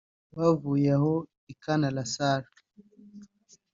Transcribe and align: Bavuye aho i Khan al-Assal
Bavuye 0.37 0.89
aho 0.97 1.13
i 1.51 1.53
Khan 1.61 1.81
al-Assal 1.89 2.43